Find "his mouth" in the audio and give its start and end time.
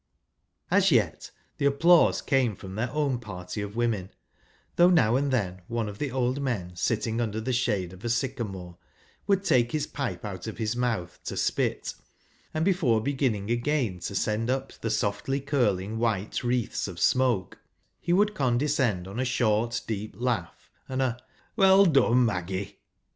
10.57-11.19